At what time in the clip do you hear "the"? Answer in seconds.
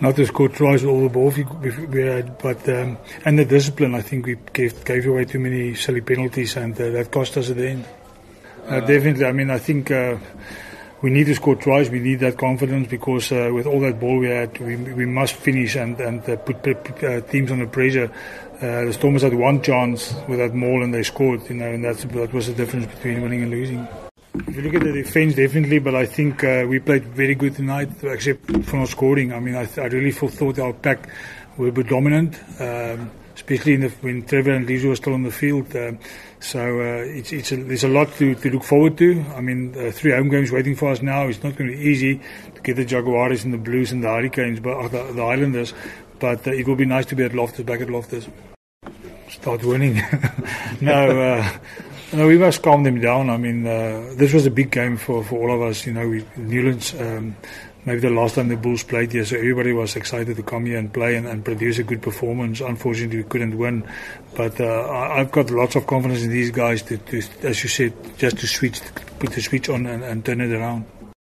1.02-1.08, 3.38-3.44, 7.56-7.68, 18.86-18.92, 22.46-22.54, 24.82-24.92, 33.76-33.88, 35.22-35.30, 42.76-42.84, 43.54-43.58, 44.04-44.08, 44.88-45.12, 45.14-45.22, 58.00-58.10, 58.48-58.56, 69.32-69.42